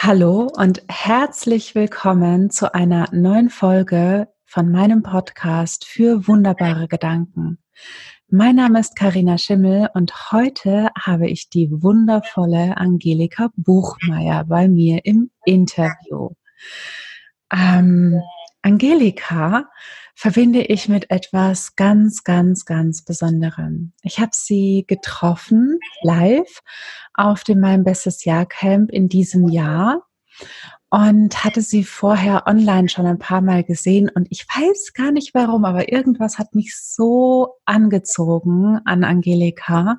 [0.00, 7.58] Hallo und herzlich willkommen zu einer neuen Folge von meinem Podcast für wunderbare Gedanken.
[8.28, 15.04] Mein Name ist Karina Schimmel und heute habe ich die wundervolle Angelika Buchmeier bei mir
[15.04, 16.30] im Interview.
[17.52, 18.22] Ähm,
[18.62, 19.68] Angelika
[20.18, 23.92] verbinde ich mit etwas ganz, ganz, ganz Besonderem.
[24.02, 26.60] Ich habe sie getroffen live
[27.14, 30.08] auf dem Mein Bestes Jahr Camp in diesem Jahr
[30.90, 35.34] und hatte sie vorher online schon ein paar Mal gesehen und ich weiß gar nicht
[35.34, 39.98] warum, aber irgendwas hat mich so angezogen an Angelika.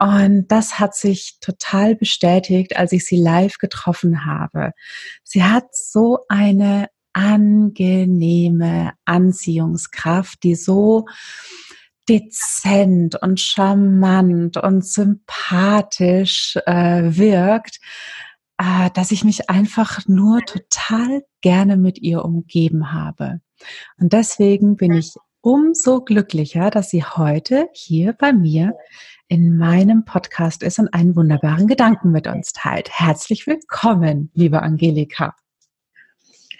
[0.00, 4.72] Und das hat sich total bestätigt, als ich sie live getroffen habe.
[5.22, 6.88] Sie hat so eine
[7.20, 11.04] angenehme Anziehungskraft, die so
[12.08, 17.78] dezent und charmant und sympathisch äh, wirkt,
[18.56, 23.40] äh, dass ich mich einfach nur total gerne mit ihr umgeben habe.
[23.98, 28.74] Und deswegen bin ich umso glücklicher, dass sie heute hier bei mir
[29.28, 32.88] in meinem Podcast ist und einen wunderbaren Gedanken mit uns teilt.
[32.90, 35.34] Herzlich willkommen, liebe Angelika.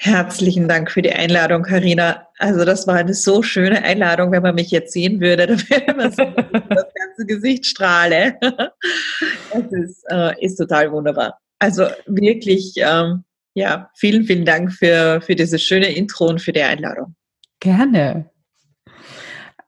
[0.02, 2.26] Herzlichen Dank für die Einladung, Karina.
[2.38, 5.46] Also das war eine so schöne Einladung, wenn man mich jetzt sehen würde,
[5.86, 8.34] dann man so das ganze Gesicht strahle.
[8.40, 11.38] Das ist, äh, ist total wunderbar.
[11.58, 16.62] Also wirklich, ähm, ja, vielen, vielen Dank für, für dieses schöne Intro und für die
[16.62, 17.14] Einladung.
[17.60, 18.30] Gerne.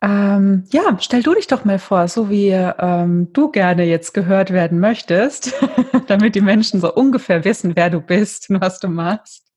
[0.01, 4.51] Ähm, ja, stell du dich doch mal vor, so wie ähm, du gerne jetzt gehört
[4.51, 5.53] werden möchtest,
[6.07, 9.52] damit die Menschen so ungefähr wissen, wer du bist und was du machst.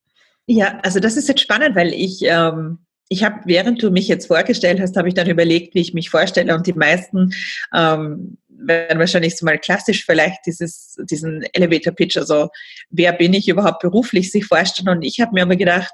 [0.46, 4.26] Ja, also das ist jetzt spannend, weil ich, ähm, ich habe, während du mich jetzt
[4.26, 6.54] vorgestellt hast, habe ich dann überlegt, wie ich mich vorstelle.
[6.54, 7.32] Und die meisten
[7.74, 12.48] ähm, werden wahrscheinlich so mal klassisch vielleicht dieses, diesen Elevator Pitch, also
[12.90, 14.88] wer bin ich überhaupt beruflich, sich vorstellen.
[14.88, 15.92] Und ich habe mir aber gedacht,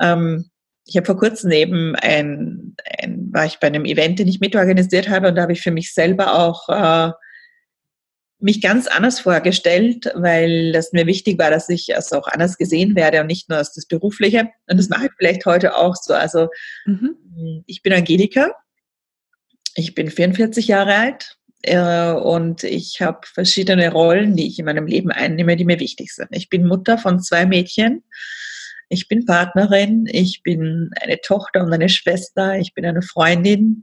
[0.00, 0.50] ähm,
[0.86, 5.08] ich habe vor kurzem eben ein, ein, war ich bei einem Event, den ich mitorganisiert
[5.08, 5.28] habe.
[5.28, 7.12] Und da habe ich für mich selber auch äh,
[8.44, 12.94] mich ganz anders vorgestellt, weil das mir wichtig war, dass ich also auch anders gesehen
[12.94, 14.50] werde und nicht nur als das Berufliche.
[14.68, 16.12] Und das mache ich vielleicht heute auch so.
[16.12, 16.48] Also
[16.84, 17.64] mhm.
[17.66, 18.52] ich bin Angelika,
[19.74, 24.86] ich bin 44 Jahre alt äh, und ich habe verschiedene Rollen, die ich in meinem
[24.86, 26.28] Leben einnehme, die mir wichtig sind.
[26.30, 28.04] Ich bin Mutter von zwei Mädchen.
[28.90, 33.80] Ich bin Partnerin, ich bin eine Tochter und eine Schwester, ich bin eine Freundin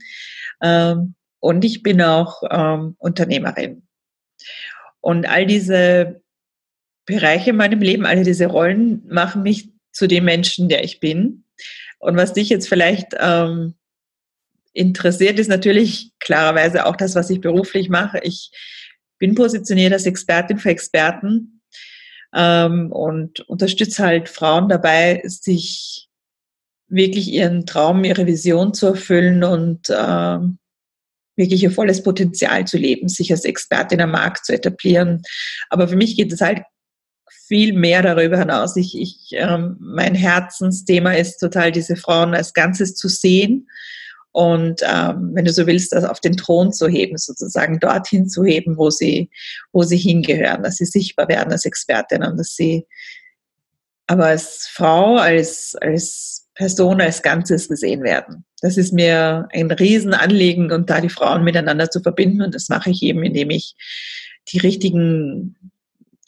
[0.62, 3.82] ähm, und ich bin auch ähm, Unternehmerin.
[5.00, 6.22] Und all diese
[7.06, 11.44] Bereiche in meinem Leben, alle diese Rollen machen mich zu dem Menschen, der ich bin.
[11.98, 13.74] Und was dich jetzt vielleicht ähm,
[14.72, 18.20] interessiert, ist natürlich klarerweise auch das, was ich beruflich mache.
[18.22, 18.50] Ich
[19.18, 21.60] bin positioniert als Expertin für Experten
[22.34, 26.08] ähm, und unterstütze halt Frauen dabei, sich
[26.88, 30.58] wirklich ihren Traum, ihre Vision zu erfüllen und ähm,
[31.36, 35.22] wirklich ihr volles Potenzial zu leben, sich als Expertin am Markt zu etablieren.
[35.70, 36.62] Aber für mich geht es halt
[37.46, 38.76] viel mehr darüber hinaus.
[38.76, 43.66] Ich, ich, ähm, mein Herzensthema ist total, diese Frauen als Ganzes zu sehen
[44.32, 48.44] und ähm, wenn du so willst, das auf den Thron zu heben, sozusagen dorthin zu
[48.44, 49.30] heben, wo sie,
[49.72, 52.86] wo sie hingehören, dass sie sichtbar werden als Expertin und dass sie
[54.06, 58.44] aber als Frau, als, als Person, als Ganzes gesehen werden.
[58.60, 62.90] Das ist mir ein Riesenanliegen und da die Frauen miteinander zu verbinden und das mache
[62.90, 63.74] ich eben, indem ich
[64.48, 65.56] die richtigen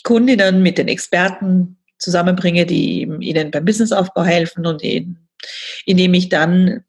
[0.03, 6.85] Kundinnen mit den Experten zusammenbringe, die ihnen beim Businessaufbau helfen und indem ich dann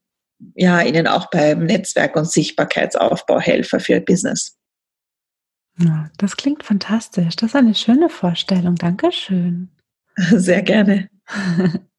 [0.56, 4.58] ja ihnen auch beim Netzwerk- und Sichtbarkeitsaufbau helfe für ihr Business.
[6.18, 7.36] Das klingt fantastisch.
[7.36, 8.76] Das ist eine schöne Vorstellung.
[8.76, 9.70] Dankeschön.
[10.16, 11.10] Sehr gerne.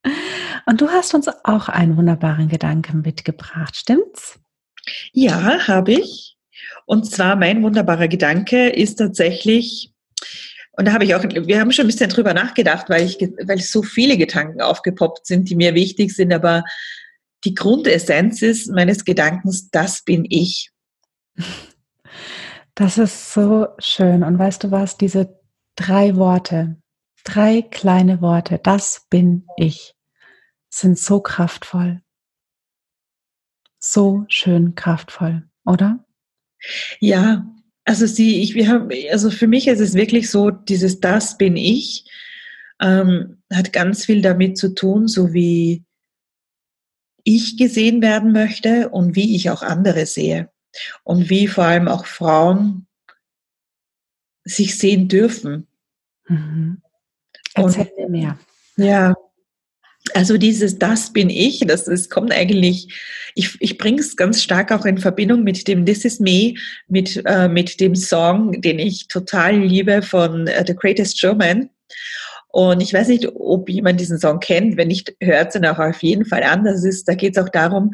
[0.67, 4.39] Und du hast uns auch einen wunderbaren Gedanken mitgebracht, stimmt's?
[5.13, 6.37] Ja, habe ich.
[6.87, 9.93] Und zwar mein wunderbarer Gedanke ist tatsächlich,
[10.73, 13.61] und da habe ich auch, wir haben schon ein bisschen drüber nachgedacht, weil ich, weil
[13.61, 16.65] so viele Gedanken aufgepoppt sind, die mir wichtig sind, aber
[17.45, 20.71] die Grundessenz ist meines Gedankens, das bin ich.
[22.79, 24.23] Das ist so schön.
[24.23, 25.41] Und weißt du was, diese
[25.77, 26.77] drei Worte,
[27.25, 29.96] drei kleine Worte, das bin ich,
[30.69, 32.03] sind so kraftvoll.
[33.79, 36.05] So schön kraftvoll, oder?
[37.01, 37.47] Ja,
[37.85, 41.57] also sie, ich, wir haben, also für mich ist es wirklich so, dieses Das bin
[41.57, 42.11] ich,
[42.81, 45.85] ähm, hat ganz viel damit zu tun, so wie
[47.23, 50.51] ich gesehen werden möchte und wie ich auch andere sehe.
[51.05, 52.87] Und wie vor allem auch Frauen
[54.45, 55.67] sich sehen dürfen.
[56.29, 56.83] Mhm.
[57.55, 58.39] Erzähl mir mehr.
[58.77, 59.15] Ja,
[60.17, 62.89] also dieses Das bin ich, das, das kommt eigentlich,
[63.35, 66.55] ich, ich bringe es ganz stark auch in Verbindung mit dem This is Me,
[66.89, 71.69] mit, äh, mit dem Song, den ich total liebe von uh, The Greatest Showman.
[72.49, 74.79] Und ich weiß nicht, ob jemand diesen Song kennt.
[74.79, 76.65] Wenn nicht, hört es ihn auch auf jeden Fall an.
[76.65, 77.91] Das ist, da geht es auch darum,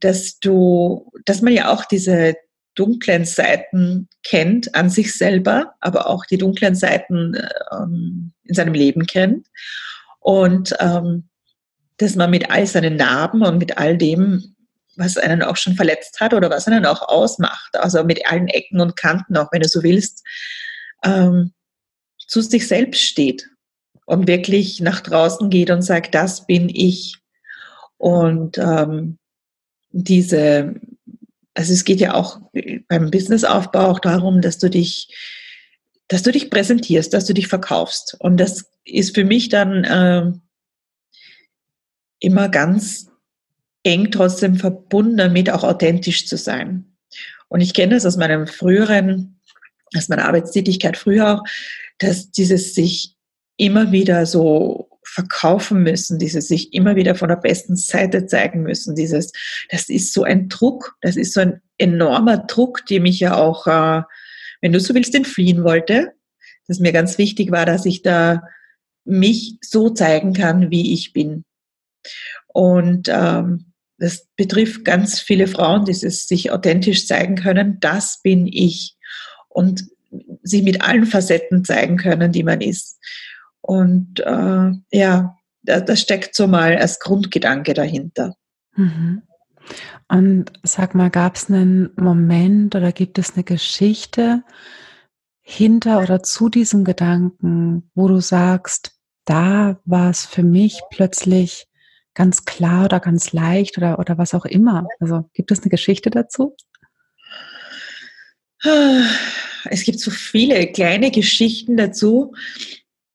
[0.00, 2.34] dass du, dass man ja auch diese
[2.74, 7.36] dunklen Seiten kennt an sich selber, aber auch die dunklen Seiten
[7.70, 9.46] ähm, in seinem Leben kennt.
[10.18, 11.28] Und ähm,
[12.04, 14.54] dass man mit all seinen Narben und mit all dem,
[14.96, 18.80] was einen auch schon verletzt hat oder was einen auch ausmacht, also mit allen Ecken
[18.80, 20.22] und Kanten, auch wenn du so willst,
[21.04, 21.52] ähm,
[22.18, 23.48] zu sich selbst steht
[24.06, 27.16] und wirklich nach draußen geht und sagt, das bin ich.
[27.96, 29.18] Und ähm,
[29.90, 30.74] diese,
[31.54, 32.40] also es geht ja auch
[32.88, 35.08] beim Businessaufbau auch darum, dass du dich,
[36.08, 38.16] dass du dich präsentierst, dass du dich verkaufst.
[38.20, 40.32] Und das ist für mich dann äh,
[42.24, 43.10] immer ganz
[43.82, 46.96] eng trotzdem verbunden damit, auch authentisch zu sein.
[47.48, 49.40] Und ich kenne das aus meinem früheren,
[49.94, 51.44] aus meiner Arbeitstätigkeit früher auch,
[51.98, 53.14] dass dieses sich
[53.56, 58.96] immer wieder so verkaufen müssen, dieses sich immer wieder von der besten Seite zeigen müssen,
[58.96, 59.32] dieses,
[59.70, 63.66] das ist so ein Druck, das ist so ein enormer Druck, dem ich ja auch,
[63.66, 64.02] äh,
[64.60, 66.14] wenn du so willst, entfliehen wollte,
[66.66, 68.42] dass mir ganz wichtig war, dass ich da
[69.04, 71.44] mich so zeigen kann, wie ich bin.
[72.48, 77.78] Und ähm, das betrifft ganz viele Frauen, die sich authentisch zeigen können.
[77.80, 78.96] Das bin ich.
[79.48, 79.84] Und
[80.42, 82.98] sich mit allen Facetten zeigen können, die man ist.
[83.60, 88.36] Und äh, ja, das steckt so mal als Grundgedanke dahinter.
[88.76, 89.22] Mhm.
[90.08, 94.42] Und sag mal, gab es einen Moment oder gibt es eine Geschichte
[95.40, 98.92] hinter oder zu diesem Gedanken, wo du sagst,
[99.24, 101.66] da war es für mich plötzlich
[102.14, 104.86] ganz klar oder ganz leicht oder, oder was auch immer.
[105.00, 106.56] Also gibt es eine Geschichte dazu?
[109.64, 112.32] Es gibt so viele kleine Geschichten dazu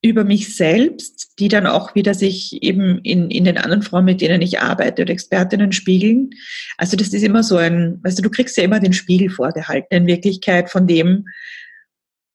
[0.02, 4.20] über mich selbst, die dann auch wieder sich eben in, in den anderen Frauen, mit
[4.20, 6.30] denen ich arbeite oder Expertinnen spiegeln.
[6.78, 9.94] Also das ist immer so ein, weißt du, du kriegst ja immer den Spiegel vorgehalten
[9.94, 11.26] in Wirklichkeit von dem,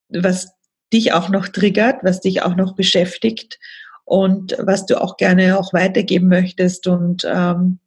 [0.08, 0.52] was
[0.92, 3.58] dich auch noch triggert, was dich auch noch beschäftigt
[4.06, 6.86] und was du auch gerne auch weitergeben möchtest.
[6.86, 7.80] Und ähm,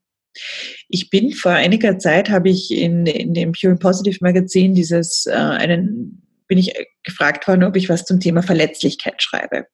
[0.90, 5.26] ich bin vor einiger Zeit, habe ich in, in dem Pure and Positive Magazin dieses,
[5.26, 6.74] äh, einen, bin ich
[7.04, 9.68] gefragt worden, ob ich was zum Thema Verletzlichkeit schreibe.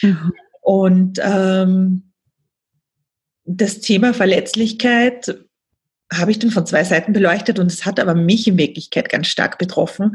[0.00, 0.32] Mhm.
[0.62, 2.12] Und ähm,
[3.44, 5.38] das Thema Verletzlichkeit
[6.12, 9.26] habe ich dann von zwei Seiten beleuchtet und es hat aber mich in Wirklichkeit ganz
[9.28, 10.12] stark betroffen,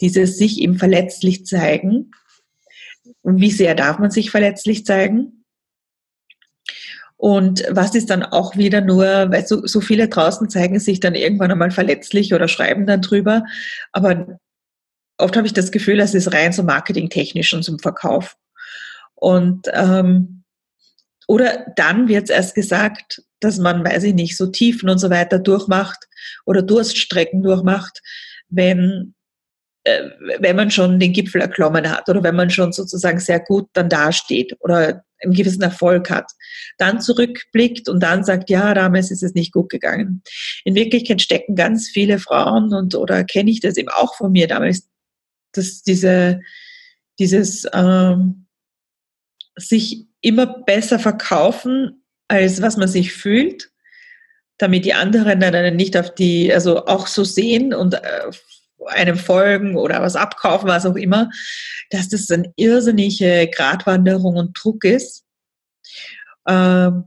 [0.00, 2.10] dieses sich eben verletzlich zeigen
[3.22, 5.44] wie sehr darf man sich verletzlich zeigen?
[7.16, 11.14] Und was ist dann auch wieder nur, weil so, so viele draußen zeigen sich dann
[11.14, 13.44] irgendwann einmal verletzlich oder schreiben dann drüber.
[13.92, 14.38] Aber
[15.18, 18.36] oft habe ich das Gefühl, das ist rein so marketingtechnisch und zum Verkauf.
[19.14, 20.44] Und ähm,
[21.28, 25.10] oder dann wird es erst gesagt, dass man, weiß ich nicht, so Tiefen und so
[25.10, 26.08] weiter durchmacht
[26.46, 28.00] oder Durststrecken durchmacht,
[28.48, 29.14] wenn
[29.84, 33.88] wenn man schon den Gipfel erklommen hat oder wenn man schon sozusagen sehr gut dann
[33.88, 36.30] dasteht oder einen gewissen Erfolg hat,
[36.78, 40.22] dann zurückblickt und dann sagt, ja, damals ist es nicht gut gegangen.
[40.64, 44.48] In Wirklichkeit stecken ganz viele Frauen und oder kenne ich das eben auch von mir
[44.48, 44.88] damals,
[45.52, 46.40] dass diese
[47.18, 48.46] dieses ähm,
[49.56, 53.70] sich immer besser verkaufen, als was man sich fühlt,
[54.58, 58.30] damit die anderen dann nicht auf die, also auch so sehen und äh,
[58.86, 61.30] einem folgen oder was abkaufen, was auch immer,
[61.90, 65.24] dass das eine irrsinnige Gratwanderung und Druck ist.
[66.48, 67.04] Ähm,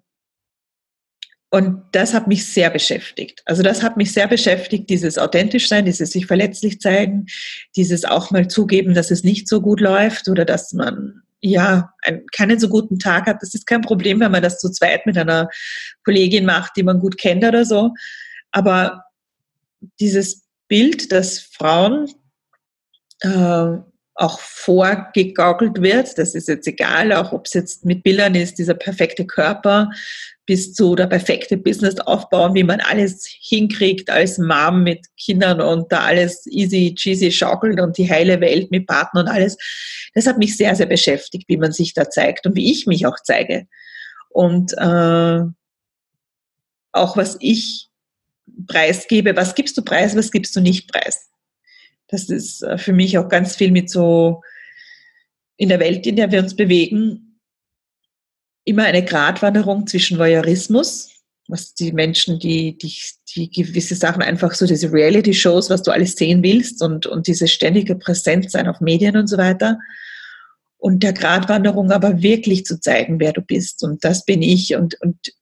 [1.50, 3.44] und das hat mich sehr beschäftigt.
[3.46, 7.28] Also das hat mich sehr beschäftigt, dieses authentisch sein, dieses sich verletzlich zeigen,
[7.76, 12.26] dieses auch mal zugeben, dass es nicht so gut läuft oder dass man ja einen,
[12.36, 13.44] keinen so guten Tag hat.
[13.44, 15.48] Das ist kein Problem, wenn man das zu zweit mit einer
[16.04, 17.94] Kollegin macht, die man gut kennt oder so.
[18.52, 19.04] Aber
[20.00, 20.43] dieses
[20.74, 22.12] Bild, dass Frauen
[23.20, 23.78] äh,
[24.16, 26.18] auch vorgegaukelt wird.
[26.18, 29.92] Das ist jetzt egal, auch ob es jetzt mit Bildern ist, dieser perfekte Körper
[30.48, 35.92] bis zu der perfekte Business aufbauen, wie man alles hinkriegt als Mom mit Kindern und
[35.92, 39.56] da alles easy cheesy schaukelt und die heile Welt mit Partner und alles.
[40.16, 43.06] Das hat mich sehr, sehr beschäftigt, wie man sich da zeigt und wie ich mich
[43.06, 43.68] auch zeige.
[44.30, 45.42] Und äh,
[46.94, 47.92] auch was ich
[48.68, 51.30] preisgebe, was gibst du preis, was gibst du nicht preis.
[52.08, 54.42] Das ist äh, für mich auch ganz viel mit so
[55.58, 57.40] in der Welt, in der wir uns bewegen,
[58.66, 61.10] immer eine Gratwanderung zwischen Voyeurismus,
[61.48, 62.96] was die Menschen, die, die,
[63.36, 67.48] die gewisse Sachen einfach so, diese Reality-Shows, was du alles sehen willst und, und diese
[67.48, 69.80] ständige Präsenz sein auf Medien und so weiter.
[70.78, 73.84] Und der Gratwanderung aber wirklich zu zeigen, wer du bist.
[73.84, 75.34] Und das bin ich und, und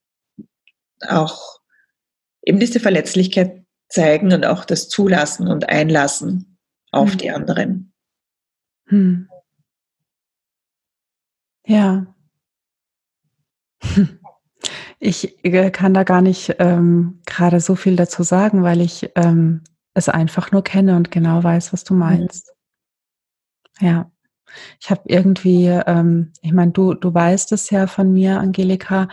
[1.07, 1.60] auch
[2.43, 6.57] eben diese Verletzlichkeit zeigen und auch das Zulassen und Einlassen
[6.91, 7.17] auf hm.
[7.17, 7.93] die anderen.
[8.87, 9.29] Hm.
[11.65, 12.13] Ja.
[15.03, 19.63] Ich äh, kann da gar nicht ähm, gerade so viel dazu sagen, weil ich ähm,
[19.95, 21.99] es einfach nur kenne und genau weiß, was du mhm.
[21.99, 22.53] meinst.
[23.79, 23.87] Mhm.
[23.87, 24.11] Ja.
[24.79, 29.07] Ich habe irgendwie, ähm, ich meine, du, du weißt es ja von mir, Angelika.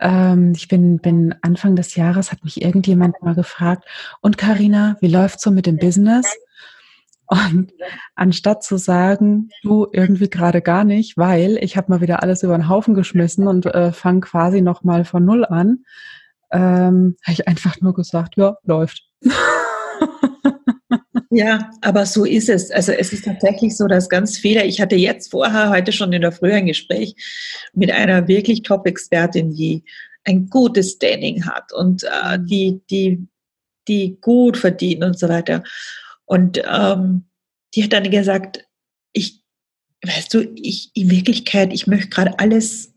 [0.00, 3.84] Ähm, ich bin, bin Anfang des Jahres, hat mich irgendjemand mal gefragt,
[4.20, 6.26] und Karina, wie läuft's so mit dem Business?
[7.26, 7.72] Und
[8.14, 12.56] anstatt zu sagen, du irgendwie gerade gar nicht, weil ich habe mal wieder alles über
[12.56, 15.84] den Haufen geschmissen und äh, fange quasi nochmal von null an,
[16.50, 19.02] ähm, habe ich einfach nur gesagt, ja, läuft.
[21.30, 22.70] Ja, aber so ist es.
[22.70, 26.22] Also es ist tatsächlich so, dass ganz viele, ich hatte jetzt vorher, heute schon in
[26.22, 27.14] der Früh ein Gespräch
[27.74, 29.84] mit einer wirklich Top-Expertin, die
[30.24, 33.28] ein gutes Standing hat und äh, die, die,
[33.88, 35.62] die gut verdient und so weiter.
[36.24, 37.24] Und ähm,
[37.74, 38.66] die hat dann gesagt,
[39.12, 39.42] ich,
[40.02, 42.94] weißt du, ich in Wirklichkeit, ich möchte gerade alles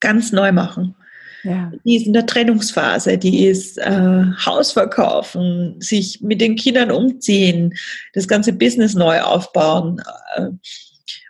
[0.00, 0.96] ganz neu machen.
[1.44, 1.72] Ja.
[1.84, 7.74] Die ist in der Trennungsphase, die ist äh, Haus verkaufen, sich mit den Kindern umziehen,
[8.12, 10.00] das ganze Business neu aufbauen.
[10.36, 10.48] Äh,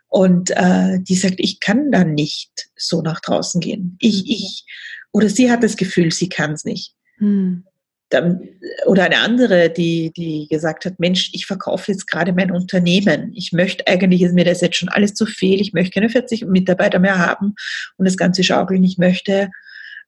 [0.09, 3.97] und äh, die sagt, ich kann dann nicht so nach draußen gehen.
[4.01, 4.31] Ich, mhm.
[4.31, 4.65] ich,
[5.13, 6.95] oder sie hat das Gefühl, sie kann es nicht.
[7.19, 7.65] Hm
[8.13, 8.49] dann,
[8.87, 13.33] oder eine andere, die, die gesagt hat, Mensch, ich verkaufe jetzt gerade mein Unternehmen.
[13.35, 15.61] Ich möchte eigentlich, ist mir das jetzt schon alles zu viel.
[15.61, 17.55] Ich möchte keine 40 Mitarbeiter mehr haben
[17.97, 18.85] und das Ganze schaukeln.
[18.85, 19.51] Ich möchte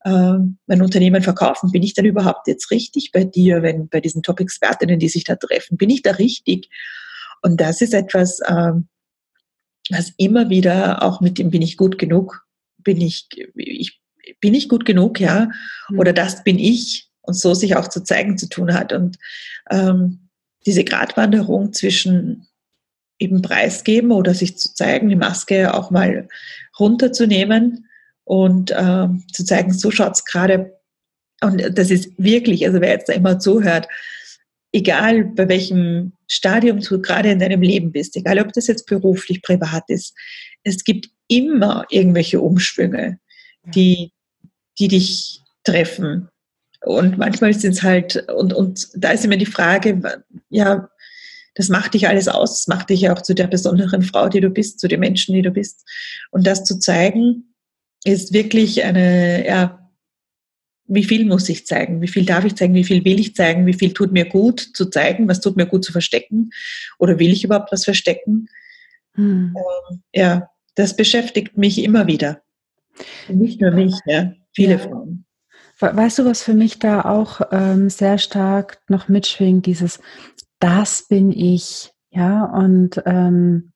[0.04, 1.72] äh, mein Unternehmen verkaufen.
[1.72, 5.36] Bin ich dann überhaupt jetzt richtig bei dir, wenn bei diesen Top-Expertinnen, die sich da
[5.36, 5.76] treffen?
[5.76, 6.70] Bin ich da richtig?
[7.42, 8.72] Und das ist etwas, äh,
[9.90, 12.46] was immer wieder auch mit dem bin ich gut genug,
[12.78, 14.00] bin ich, ich
[14.40, 15.50] bin ich gut genug, ja,
[15.96, 16.16] oder mhm.
[16.16, 18.92] das bin ich, und so sich auch zu zeigen zu tun hat.
[18.92, 19.18] Und
[19.70, 20.28] ähm,
[20.66, 22.46] diese Gratwanderung zwischen
[23.18, 26.28] eben preisgeben oder sich zu zeigen, die Maske auch mal
[26.78, 27.86] runterzunehmen
[28.24, 30.78] und äh, zu zeigen, so schaut es gerade.
[31.40, 33.86] Und das ist wirklich, also wer jetzt da immer zuhört,
[34.72, 39.42] egal bei welchem Stadium du gerade in deinem Leben bist, egal ob das jetzt beruflich,
[39.42, 40.14] privat ist,
[40.64, 43.18] es gibt immer irgendwelche Umschwünge,
[43.74, 44.12] die,
[44.78, 46.28] die dich treffen.
[46.84, 50.00] Und manchmal sind es halt, und, und da ist immer die Frage,
[50.50, 50.88] ja,
[51.54, 54.40] das macht dich alles aus, das macht dich ja auch zu der besonderen Frau, die
[54.40, 55.88] du bist, zu den Menschen, die du bist.
[56.30, 57.53] Und das zu zeigen,
[58.04, 59.84] ist wirklich eine, ja,
[60.86, 62.02] wie viel muss ich zeigen?
[62.02, 62.74] Wie viel darf ich zeigen?
[62.74, 63.66] Wie viel will ich zeigen?
[63.66, 65.28] Wie viel tut mir gut zu zeigen?
[65.28, 66.50] Was tut mir gut zu verstecken?
[66.98, 68.48] Oder will ich überhaupt was verstecken?
[69.14, 69.56] Hm.
[69.56, 72.42] Ähm, ja, das beschäftigt mich immer wieder.
[73.28, 74.78] Nicht nur mich, ja, viele ja.
[74.78, 75.24] Frauen.
[75.80, 80.00] Weißt du, was für mich da auch ähm, sehr stark noch mitschwingt, dieses
[80.60, 83.72] Das bin ich, ja, und ähm,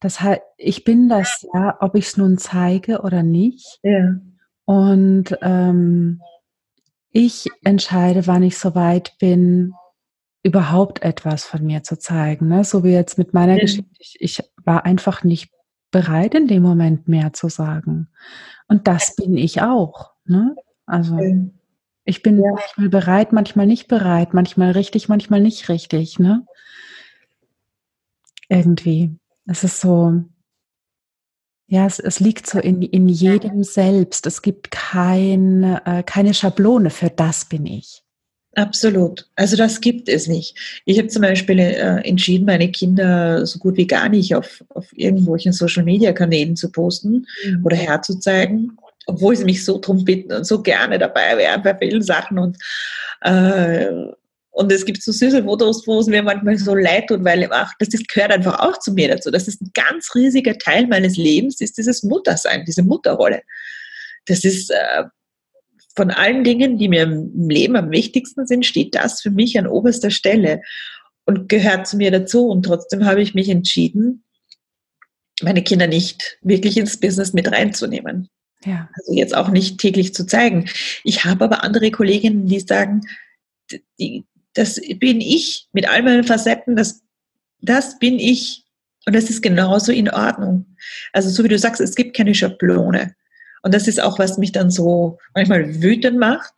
[0.00, 3.78] das halt, ich bin das ja, ob ich es nun zeige oder nicht.
[3.82, 4.16] Ja.
[4.64, 6.20] Und ähm,
[7.12, 9.74] ich entscheide, wann ich soweit bin,
[10.42, 12.48] überhaupt etwas von mir zu zeigen.
[12.48, 12.64] Ne?
[12.64, 13.60] So wie jetzt mit meiner ja.
[13.60, 13.90] Geschichte.
[13.98, 15.52] Ich, ich war einfach nicht
[15.90, 18.08] bereit, in dem Moment mehr zu sagen.
[18.68, 20.12] Und das bin ich auch.
[20.24, 20.54] Ne?
[20.86, 21.18] Also
[22.04, 22.50] ich bin ja.
[22.52, 26.46] manchmal bereit, manchmal nicht bereit, manchmal richtig, manchmal nicht richtig, ne?
[28.48, 29.16] Irgendwie.
[29.46, 30.22] Es ist so,
[31.66, 34.26] ja, es, es liegt so in, in jedem selbst.
[34.26, 38.02] Es gibt kein, äh, keine Schablone für das bin ich.
[38.56, 39.28] Absolut.
[39.36, 40.82] Also das gibt es nicht.
[40.84, 44.86] Ich habe zum Beispiel äh, entschieden, meine Kinder so gut wie gar nicht auf, auf
[44.92, 47.64] irgendwelchen Social-Media-Kanälen zu posten mhm.
[47.64, 52.02] oder herzuzeigen obwohl sie mich so drum bitten und so gerne dabei wären bei vielen
[52.02, 52.56] Sachen und
[53.22, 53.88] äh,
[54.50, 57.72] und es gibt so süße Fotos, wo es mir manchmal so leid tut, weil ach,
[57.78, 59.30] das ist, gehört einfach auch zu mir dazu.
[59.30, 63.42] Das ist ein ganz riesiger Teil meines Lebens, ist dieses Muttersein, diese Mutterrolle.
[64.26, 65.04] Das ist äh,
[65.94, 69.66] von allen Dingen, die mir im Leben am wichtigsten sind, steht das für mich an
[69.66, 70.62] oberster Stelle
[71.26, 72.48] und gehört zu mir dazu.
[72.48, 74.24] Und trotzdem habe ich mich entschieden,
[75.42, 78.28] meine Kinder nicht wirklich ins Business mit reinzunehmen.
[78.64, 78.88] Ja.
[78.94, 80.68] Also jetzt auch nicht täglich zu zeigen.
[81.04, 83.02] Ich habe aber andere Kolleginnen, die sagen,
[83.98, 84.26] die,
[84.60, 87.02] das bin ich mit all meinen Facetten, das,
[87.62, 88.66] das bin ich.
[89.06, 90.76] Und das ist genauso in Ordnung.
[91.14, 93.14] Also so wie du sagst, es gibt keine Schablone.
[93.62, 96.52] Und das ist auch, was mich dann so manchmal wütend macht,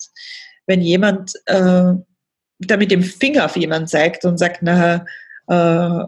[0.67, 1.93] wenn jemand äh,
[2.59, 5.05] da mit dem Finger auf jemanden zeigt und sagt, na,
[5.47, 6.05] äh,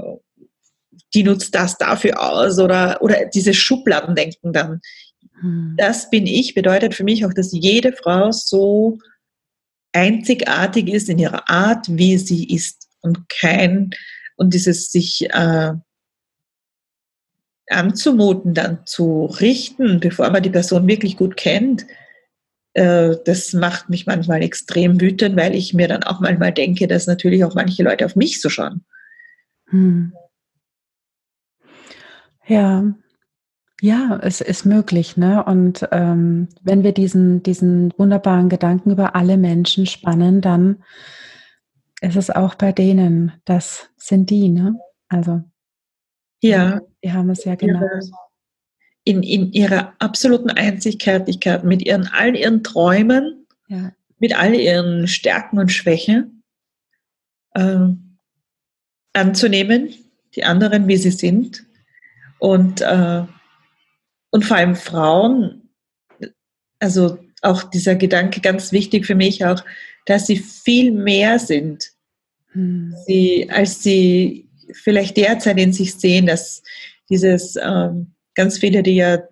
[1.15, 4.81] die nutzt das dafür aus oder, oder diese Schubladendenken dann.
[5.41, 5.75] Hm.
[5.77, 8.99] Das bin ich, bedeutet für mich auch, dass jede Frau so
[9.95, 13.91] einzigartig ist in ihrer Art, wie sie ist und kein,
[14.37, 15.73] und dieses sich äh,
[17.69, 21.87] anzumuten, dann zu richten, bevor man die Person wirklich gut kennt,
[22.75, 27.07] äh, das macht mich manchmal extrem wütend, weil ich mir dann auch manchmal denke, dass
[27.07, 28.85] natürlich auch manche Leute auf mich so schauen.
[29.69, 30.13] Hm.
[32.47, 32.95] Ja,
[33.85, 35.45] ja, es ist möglich, ne?
[35.45, 40.83] Und ähm, wenn wir diesen, diesen wunderbaren Gedanken über alle Menschen spannen, dann
[42.01, 44.81] ist es auch bei denen, das sind die, ne?
[45.11, 45.43] Also
[46.43, 47.83] ja, die haben es ja genau.
[49.05, 53.93] In, in ihrer absoluten Einzigartigkeit, mit ihren all ihren Träumen, ja.
[54.19, 56.43] mit all ihren Stärken und Schwächen
[57.53, 57.89] äh,
[59.13, 59.93] anzunehmen,
[60.35, 61.67] die anderen, wie sie sind
[62.39, 63.25] und äh,
[64.35, 65.71] und vor allem Frauen,
[66.81, 69.65] also auch dieser Gedanke ganz wichtig für mich auch,
[70.07, 71.93] dass sie viel mehr sind,
[72.51, 72.97] hm.
[73.07, 76.65] sie, als sie vielleicht derzeit in sich sehen, dass
[77.09, 79.23] dieses ähm, ganz viele, die ja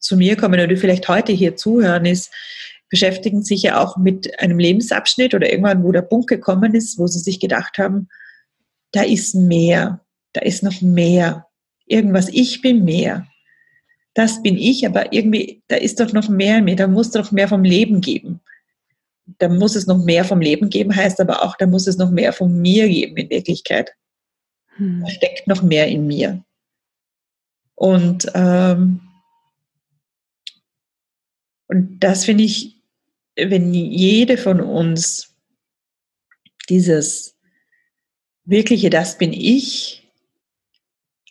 [0.00, 2.32] zu mir kommen oder die vielleicht heute hier zuhören, ist,
[2.90, 7.06] beschäftigen sich ja auch mit einem Lebensabschnitt oder irgendwann, wo der Punkt gekommen ist, wo
[7.06, 8.08] sie sich gedacht haben,
[8.90, 11.46] da ist mehr, da ist noch mehr,
[11.86, 13.28] irgendwas, ich bin mehr
[14.14, 17.32] das bin ich, aber irgendwie, da ist doch noch mehr in mir, da muss doch
[17.32, 18.40] mehr vom Leben geben.
[19.38, 22.10] Da muss es noch mehr vom Leben geben, heißt aber auch, da muss es noch
[22.10, 23.92] mehr von mir geben in Wirklichkeit.
[24.76, 25.02] Hm.
[25.02, 26.44] Da steckt noch mehr in mir.
[27.74, 29.00] Und, ähm,
[31.66, 32.76] und das finde ich,
[33.36, 35.34] wenn jede von uns
[36.68, 37.36] dieses
[38.44, 40.03] wirkliche, das bin ich,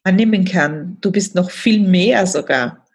[0.04, 2.86] annehmen kann, du bist noch viel mehr sogar,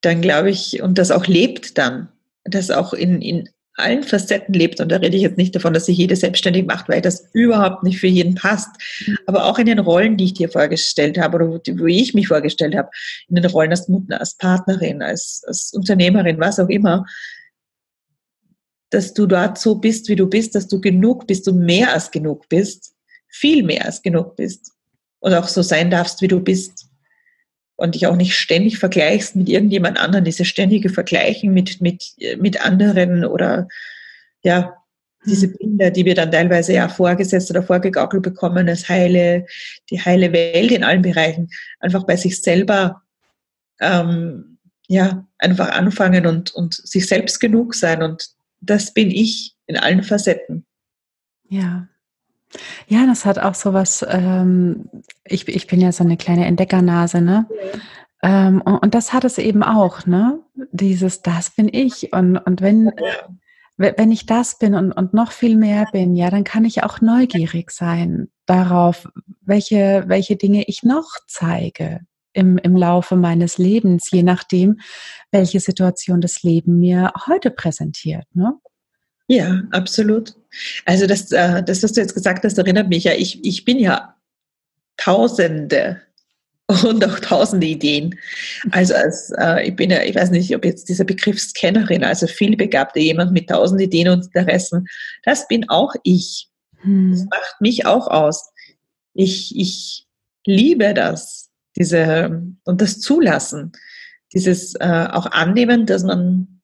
[0.00, 2.08] dann glaube ich, und das auch lebt dann,
[2.44, 5.86] das auch in, in allen Facetten lebt, und da rede ich jetzt nicht davon, dass
[5.86, 8.70] sich jede selbstständig macht, weil das überhaupt nicht für jeden passt,
[9.06, 9.18] mhm.
[9.26, 12.74] aber auch in den Rollen, die ich dir vorgestellt habe oder wo, ich mich vorgestellt
[12.74, 12.90] habe,
[13.28, 17.04] in den Rollen als Mutter, als Partnerin, als, als Unternehmerin, was auch immer,
[18.90, 22.10] dass du dort so bist, wie du bist, dass du genug bist, du mehr als
[22.10, 22.94] genug bist,
[23.28, 24.72] viel mehr als genug bist
[25.20, 26.86] und auch so sein darfst, wie du bist.
[27.76, 32.64] Und dich auch nicht ständig vergleichst mit irgendjemand anderen, diese ständige Vergleichen mit, mit, mit
[32.64, 33.68] anderen oder
[34.42, 34.74] ja,
[35.24, 35.56] diese hm.
[35.58, 39.46] Bilder, die wir dann teilweise ja vorgesetzt oder vorgegaukelt bekommen, als heile,
[39.90, 43.02] die heile Welt in allen Bereichen, einfach bei sich selber
[43.80, 48.02] ähm, ja, einfach anfangen und, und sich selbst genug sein.
[48.02, 50.64] Und das bin ich in allen Facetten.
[51.48, 51.88] Ja,
[52.86, 54.88] ja, das hat auch so was, ähm,
[55.24, 57.46] ich, ich bin ja so eine kleine Entdeckernase, ne?
[58.22, 60.40] Ähm, und, und, das hat es eben auch, ne?
[60.72, 62.12] Dieses, das bin ich.
[62.12, 62.90] Und, und wenn,
[63.76, 63.92] ja.
[63.96, 67.00] wenn ich das bin und, und noch viel mehr bin, ja, dann kann ich auch
[67.00, 69.08] neugierig sein darauf,
[69.42, 72.00] welche, welche Dinge ich noch zeige
[72.32, 74.80] im, im Laufe meines Lebens, je nachdem,
[75.30, 78.26] welche Situation das Leben mir heute präsentiert.
[78.32, 78.54] Ne?
[79.28, 80.37] Ja, absolut.
[80.84, 83.78] Also das, äh, das, was du jetzt gesagt hast, erinnert mich ja, ich, ich bin
[83.78, 84.14] ja
[84.96, 86.02] Tausende
[86.66, 88.18] und auch tausende Ideen.
[88.72, 92.26] Also als, äh, ich bin ja, ich weiß nicht, ob jetzt dieser Begriff Scannerin, also
[92.26, 94.86] vielbegabte jemand mit tausend Ideen und Interessen,
[95.24, 96.48] das bin auch ich.
[96.82, 97.12] Hm.
[97.12, 98.50] Das macht mich auch aus.
[99.14, 100.06] Ich, ich
[100.44, 103.72] liebe das, diese, und das Zulassen,
[104.34, 106.57] dieses äh, auch annehmen, dass man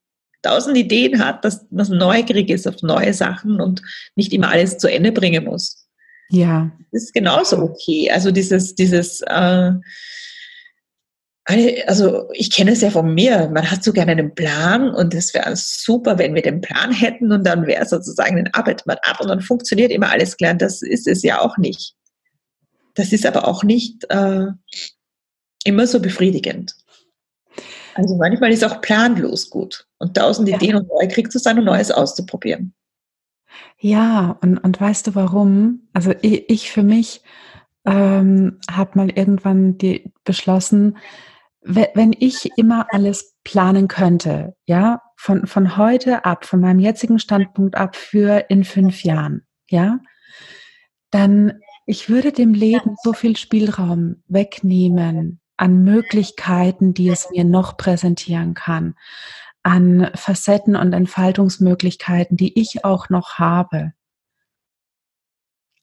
[0.44, 3.83] tausend Ideen hat, dass man neugierig ist auf neue Sachen und
[4.14, 5.87] nicht immer alles zu Ende bringen muss.
[6.30, 6.70] Ja.
[6.92, 8.11] Das ist genauso okay.
[8.11, 9.72] Also dieses, dieses, äh,
[11.87, 15.35] also ich kenne es ja von mir, man hat so gerne einen Plan und es
[15.35, 19.20] wäre super, wenn wir den Plan hätten und dann wäre sozusagen, den arbeitet man ab
[19.20, 20.54] und dann funktioniert immer alles klar.
[20.54, 21.94] Das ist es ja auch nicht.
[22.94, 24.46] Das ist aber auch nicht äh,
[25.64, 26.74] immer so befriedigend.
[27.94, 30.57] Also manchmal ist auch planlos gut und tausend ja.
[30.57, 32.74] Ideen und neugierig zu sein und Neues auszuprobieren.
[33.78, 35.88] Ja, und, und weißt du warum?
[35.92, 37.22] Also ich, ich für mich
[37.85, 40.96] ähm, habe mal irgendwann die, beschlossen,
[41.66, 47.74] wenn ich immer alles planen könnte, ja, von, von heute ab, von meinem jetzigen Standpunkt
[47.74, 49.98] ab für in fünf Jahren, ja,
[51.11, 57.76] dann ich würde dem Leben so viel Spielraum wegnehmen, an Möglichkeiten, die es mir noch
[57.76, 58.96] präsentieren kann,
[59.62, 63.92] an Facetten und Entfaltungsmöglichkeiten, die ich auch noch habe.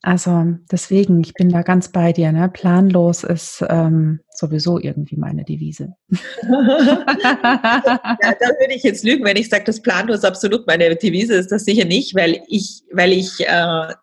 [0.03, 2.31] Also deswegen, ich bin da ganz bei dir.
[2.31, 2.49] Ne?
[2.49, 5.93] Planlos ist ähm, sowieso irgendwie meine Devise.
[6.09, 11.51] ja, da würde ich jetzt lügen, wenn ich sage, dass planlos absolut meine Devise ist.
[11.51, 13.93] Das sicher nicht, weil ich, weil ich, äh,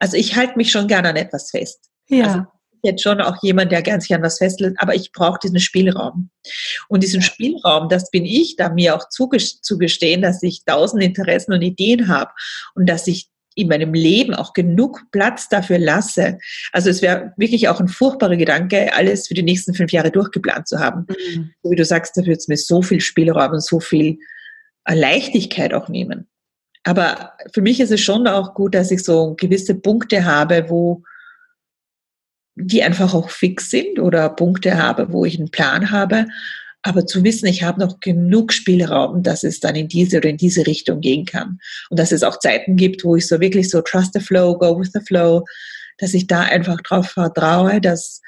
[0.00, 1.88] also ich halte mich schon gerne an etwas fest.
[2.08, 2.26] Ja.
[2.26, 2.46] Also
[2.82, 6.30] jetzt schon auch jemand, der gern sich an was festhält, aber ich brauche diesen Spielraum.
[6.88, 11.62] Und diesen Spielraum, das bin ich, da mir auch zugestehen, dass ich tausend Interessen und
[11.62, 12.32] Ideen habe
[12.74, 16.38] und dass ich in meinem Leben auch genug Platz dafür lasse.
[16.72, 20.68] Also es wäre wirklich auch ein furchtbarer Gedanke, alles für die nächsten fünf Jahre durchgeplant
[20.68, 21.06] zu haben.
[21.08, 21.50] Mhm.
[21.62, 24.18] So wie du sagst, da wird es mir so viel Spielraum und so viel
[24.84, 26.28] äh, Leichtigkeit auch nehmen.
[26.84, 31.02] Aber für mich ist es schon auch gut, dass ich so gewisse Punkte habe, wo
[32.54, 36.26] die einfach auch fix sind oder Punkte habe, wo ich einen Plan habe
[36.82, 40.36] aber zu wissen, ich habe noch genug Spielraum, dass es dann in diese oder in
[40.36, 41.60] diese Richtung gehen kann.
[41.90, 44.78] Und dass es auch Zeiten gibt, wo ich so wirklich so trust the flow, go
[44.78, 45.44] with the flow,
[45.98, 48.20] dass ich da einfach darauf vertraue, dass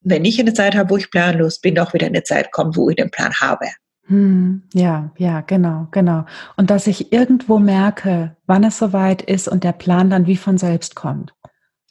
[0.00, 2.88] wenn ich eine Zeit habe, wo ich planlos bin, auch wieder eine Zeit kommt, wo
[2.88, 3.66] ich den Plan habe.
[4.06, 6.26] Hm, ja, ja, genau, genau.
[6.56, 10.58] Und dass ich irgendwo merke, wann es soweit ist und der Plan dann wie von
[10.58, 11.34] selbst kommt.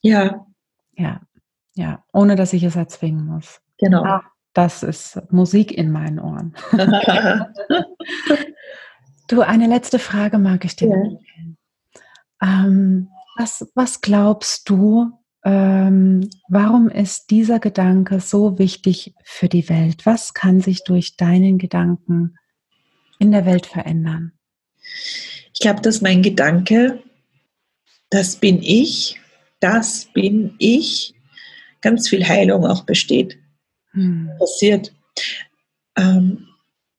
[0.02, 0.46] Ja.
[0.96, 1.22] Ja,
[1.76, 3.62] ja, ohne dass ich es erzwingen muss.
[3.78, 4.04] Genau.
[4.04, 6.56] Ah, das ist Musik in meinen Ohren.
[9.28, 10.96] du, eine letzte Frage mag ich dir ja.
[10.96, 11.58] stellen.
[12.42, 15.12] Ähm, was, was glaubst du,
[15.44, 20.06] ähm, warum ist dieser Gedanke so wichtig für die Welt?
[20.06, 22.38] Was kann sich durch deinen Gedanken
[23.18, 24.34] in der Welt verändern?
[25.54, 27.02] Ich glaube, dass mein Gedanke,
[28.10, 29.20] das bin ich,
[29.60, 31.16] das bin ich,
[31.84, 33.38] ganz viel Heilung auch besteht
[33.92, 34.32] hm.
[34.40, 34.92] passiert.
[35.96, 36.48] Ähm,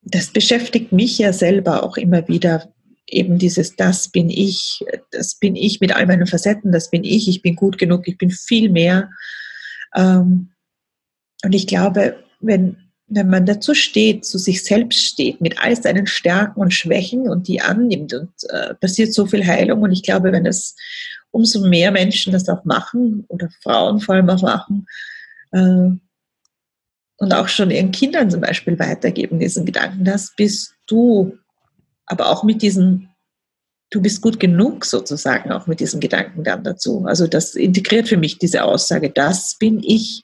[0.01, 2.71] das beschäftigt mich ja selber auch immer wieder.
[3.07, 7.27] Eben dieses, das bin ich, das bin ich mit all meinen Facetten, das bin ich,
[7.27, 9.09] ich bin gut genug, ich bin viel mehr.
[9.93, 10.51] Ähm,
[11.43, 16.07] und ich glaube, wenn, wenn man dazu steht, zu sich selbst steht, mit all seinen
[16.07, 19.83] Stärken und Schwächen und die annimmt und äh, passiert so viel Heilung.
[19.83, 20.75] Und ich glaube, wenn es
[21.31, 24.87] umso mehr Menschen das auch machen oder Frauen vor allem auch machen,
[25.51, 25.89] äh,
[27.17, 31.37] und auch schon ihren Kindern zum Beispiel weitergeben, diesen Gedanken, das bist du,
[32.05, 33.09] aber auch mit diesem,
[33.89, 37.05] du bist gut genug sozusagen, auch mit diesen Gedanken dann dazu.
[37.05, 40.23] Also das integriert für mich diese Aussage, das bin ich.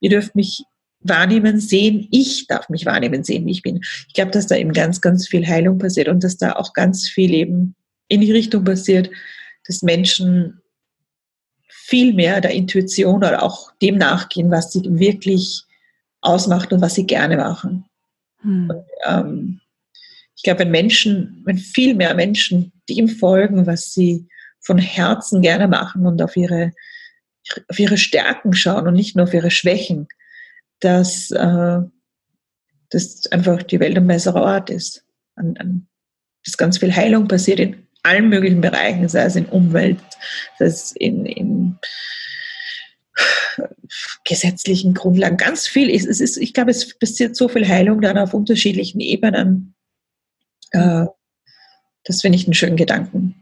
[0.00, 0.64] Ihr dürft mich
[1.08, 3.80] wahrnehmen, sehen, ich darf mich wahrnehmen, sehen, wie ich bin.
[4.08, 7.08] Ich glaube, dass da eben ganz, ganz viel Heilung passiert und dass da auch ganz
[7.08, 7.74] viel eben
[8.08, 9.10] in die Richtung passiert,
[9.66, 10.60] dass Menschen
[11.68, 15.62] viel mehr der Intuition oder auch dem nachgehen, was sie wirklich
[16.20, 17.84] ausmacht und was sie gerne machen.
[18.40, 18.70] Hm.
[18.70, 19.60] Und, ähm,
[20.34, 24.28] ich glaube, wenn Menschen, wenn viel mehr Menschen dem folgen, was sie
[24.60, 26.72] von Herzen gerne machen und auf ihre,
[27.68, 30.08] auf ihre Stärken schauen und nicht nur auf ihre Schwächen,
[30.80, 31.78] dass, äh,
[32.90, 35.04] dass einfach die Welt ein besserer Ort ist.
[35.36, 35.88] Und, und,
[36.44, 39.98] dass ganz viel Heilung passiert in allen möglichen Bereichen, sei es in Umwelt,
[40.58, 41.78] sei es in, in
[44.24, 45.90] gesetzlichen Grundlagen, ganz viel.
[45.90, 49.74] Es ist, ich glaube, es passiert so viel Heilung dann auf unterschiedlichen Ebenen.
[50.72, 51.06] Äh,
[52.04, 53.34] das finde ich einen schönen Gedanken.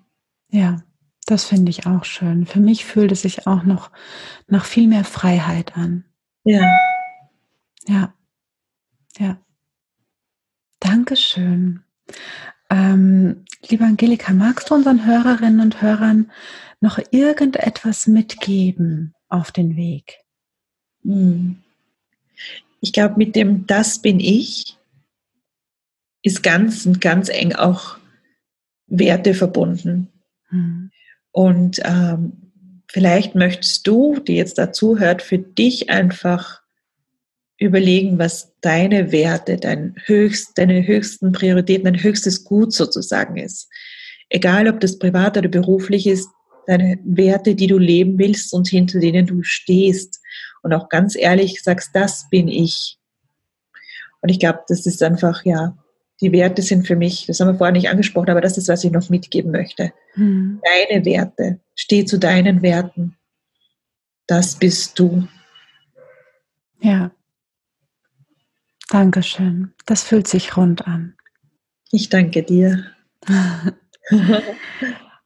[0.50, 0.82] Ja,
[1.26, 2.46] das finde ich auch schön.
[2.46, 3.90] Für mich fühlt es sich auch noch
[4.46, 6.04] nach viel mehr Freiheit an.
[6.44, 6.62] Ja.
[7.86, 8.14] Ja.
[9.18, 9.38] Ja.
[10.80, 11.82] Dankeschön.
[12.70, 16.30] Ähm, liebe Angelika, magst du unseren Hörerinnen und Hörern
[16.80, 20.18] noch irgendetwas mitgeben auf den Weg?
[21.02, 21.62] Hm.
[22.80, 24.78] Ich glaube, mit dem Das bin ich
[26.24, 27.98] ist ganz und ganz eng auch
[28.86, 30.08] Werte verbunden.
[30.50, 30.90] Mhm.
[31.30, 32.50] Und ähm,
[32.90, 36.62] vielleicht möchtest du, die jetzt dazu hört, für dich einfach
[37.58, 43.68] überlegen, was deine Werte, dein höchst, deine höchsten Prioritäten, dein höchstes Gut sozusagen ist.
[44.28, 46.28] Egal, ob das privat oder beruflich ist,
[46.66, 50.20] deine Werte, die du leben willst und hinter denen du stehst
[50.62, 52.98] und auch ganz ehrlich sagst, das bin ich.
[54.20, 55.76] Und ich glaube, das ist einfach, ja,
[56.20, 58.82] die Werte sind für mich, das haben wir vorher nicht angesprochen, aber das ist, was
[58.82, 59.92] ich noch mitgeben möchte.
[60.14, 60.60] Hm.
[60.88, 63.16] Deine Werte, steh zu deinen Werten.
[64.26, 65.28] Das bist du.
[66.80, 67.10] Ja.
[68.94, 69.72] Dankeschön.
[69.86, 71.16] Das fühlt sich rund an.
[71.90, 72.92] Ich danke dir.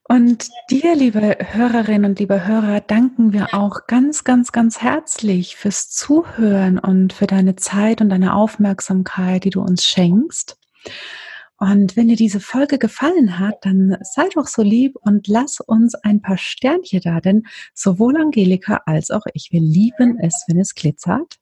[0.08, 5.90] Und dir, liebe Hörerinnen und liebe Hörer, danken wir auch ganz, ganz, ganz herzlich fürs
[5.90, 10.56] Zuhören und für deine Zeit und deine Aufmerksamkeit, die du uns schenkst.
[11.58, 15.94] Und wenn dir diese Folge gefallen hat, dann sei doch so lieb und lass uns
[15.94, 17.42] ein paar Sternchen da, denn
[17.74, 21.36] sowohl Angelika als auch ich, wir lieben es, wenn es glitzert.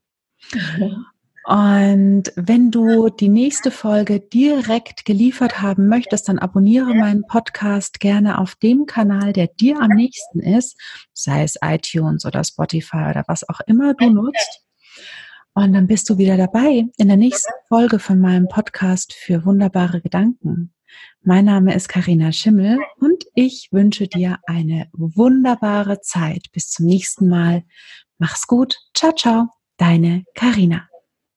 [1.47, 8.39] Und wenn du die nächste Folge direkt geliefert haben möchtest, dann abonniere meinen Podcast gerne
[8.39, 10.77] auf dem Kanal, der dir am nächsten ist,
[11.13, 14.65] sei es iTunes oder Spotify oder was auch immer du nutzt.
[15.55, 20.01] Und dann bist du wieder dabei in der nächsten Folge von meinem Podcast für wunderbare
[20.01, 20.75] Gedanken.
[21.23, 26.49] Mein Name ist Karina Schimmel und ich wünsche dir eine wunderbare Zeit.
[26.53, 27.63] Bis zum nächsten Mal.
[28.19, 28.77] Mach's gut.
[28.95, 29.47] Ciao, ciao.
[29.77, 30.89] Deine Karina.